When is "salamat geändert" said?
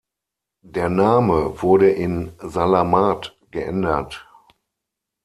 2.39-4.27